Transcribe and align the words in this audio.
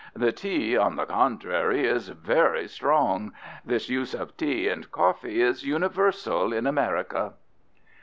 The 0.15 0.31
tea, 0.31 0.75
on 0.75 0.95
the 0.95 1.05
contrary, 1.05 1.85
is 1.85 2.07
very 2.09 2.67
strong. 2.67 3.33
This 3.63 3.87
use 3.87 4.15
of 4.15 4.35
tea 4.35 4.67
and 4.67 4.91
coffee 4.91 5.43
is 5.43 5.63
universal 5.63 6.51
in 6.53 6.65
America. 6.65 7.33